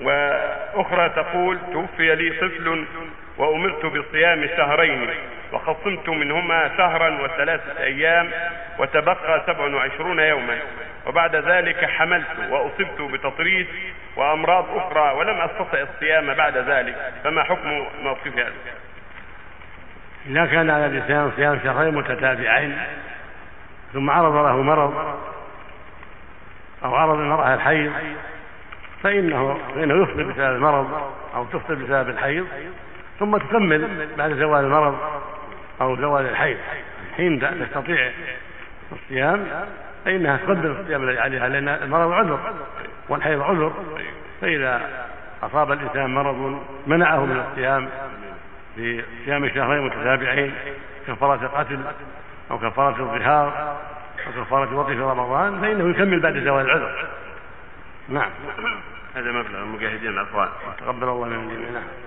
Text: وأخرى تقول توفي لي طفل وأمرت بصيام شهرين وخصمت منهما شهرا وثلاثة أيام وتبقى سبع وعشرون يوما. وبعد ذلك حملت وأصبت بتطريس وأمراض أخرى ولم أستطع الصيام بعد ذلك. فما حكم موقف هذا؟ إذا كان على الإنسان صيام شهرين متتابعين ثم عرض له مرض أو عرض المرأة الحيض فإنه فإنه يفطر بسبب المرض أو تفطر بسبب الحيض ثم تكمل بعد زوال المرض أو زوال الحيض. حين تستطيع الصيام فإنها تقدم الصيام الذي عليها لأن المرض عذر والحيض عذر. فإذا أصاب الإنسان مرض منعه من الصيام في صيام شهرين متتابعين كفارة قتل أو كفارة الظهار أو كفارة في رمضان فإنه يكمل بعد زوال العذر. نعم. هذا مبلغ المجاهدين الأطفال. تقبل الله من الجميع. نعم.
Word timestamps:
وأخرى 0.00 1.08
تقول 1.08 1.58
توفي 1.72 2.14
لي 2.14 2.30
طفل 2.30 2.84
وأمرت 3.38 3.86
بصيام 3.86 4.46
شهرين 4.56 5.10
وخصمت 5.52 6.08
منهما 6.08 6.70
شهرا 6.76 7.22
وثلاثة 7.22 7.82
أيام 7.82 8.30
وتبقى 8.78 9.42
سبع 9.46 9.74
وعشرون 9.74 10.18
يوما. 10.18 10.58
وبعد 11.06 11.36
ذلك 11.36 11.84
حملت 11.84 12.26
وأصبت 12.50 13.00
بتطريس 13.00 13.66
وأمراض 14.16 14.76
أخرى 14.76 15.12
ولم 15.12 15.40
أستطع 15.40 15.78
الصيام 15.80 16.34
بعد 16.34 16.56
ذلك. 16.56 17.12
فما 17.24 17.42
حكم 17.42 17.86
موقف 18.02 18.38
هذا؟ 18.38 18.52
إذا 20.26 20.46
كان 20.46 20.70
على 20.70 20.86
الإنسان 20.86 21.32
صيام 21.36 21.60
شهرين 21.64 21.94
متتابعين 21.94 22.78
ثم 23.92 24.10
عرض 24.10 24.34
له 24.34 24.62
مرض 24.62 25.18
أو 26.84 26.94
عرض 26.94 27.18
المرأة 27.18 27.54
الحيض 27.54 27.92
فإنه 29.02 29.58
فإنه 29.74 30.02
يفطر 30.02 30.22
بسبب 30.22 30.56
المرض 30.56 30.88
أو 31.34 31.44
تفطر 31.44 31.74
بسبب 31.74 32.08
الحيض 32.08 32.46
ثم 33.18 33.36
تكمل 33.36 34.08
بعد 34.18 34.32
زوال 34.32 34.64
المرض 34.64 34.98
أو 35.80 35.96
زوال 35.96 36.26
الحيض. 36.26 36.56
حين 37.16 37.40
تستطيع 37.40 38.10
الصيام 38.92 39.46
فإنها 40.04 40.36
تقدم 40.36 40.76
الصيام 40.80 41.08
الذي 41.08 41.18
عليها 41.18 41.48
لأن 41.48 41.68
المرض 41.68 42.12
عذر 42.12 42.38
والحيض 43.08 43.42
عذر. 43.42 43.72
فإذا 44.40 44.80
أصاب 45.42 45.72
الإنسان 45.72 46.14
مرض 46.14 46.62
منعه 46.86 47.24
من 47.24 47.44
الصيام 47.50 47.88
في 48.76 49.04
صيام 49.24 49.48
شهرين 49.48 49.86
متتابعين 49.86 50.54
كفارة 51.06 51.46
قتل 51.46 51.80
أو 52.50 52.58
كفارة 52.58 53.02
الظهار 53.02 53.76
أو 54.26 54.44
كفارة 54.44 54.84
في 54.84 55.00
رمضان 55.00 55.60
فإنه 55.60 55.90
يكمل 55.90 56.20
بعد 56.20 56.38
زوال 56.38 56.64
العذر. 56.64 57.08
نعم. 58.12 58.30
هذا 59.14 59.32
مبلغ 59.32 59.62
المجاهدين 59.62 60.08
الأطفال. 60.08 60.48
تقبل 60.80 61.08
الله 61.08 61.28
من 61.28 61.50
الجميع. 61.50 61.70
نعم. 61.70 62.02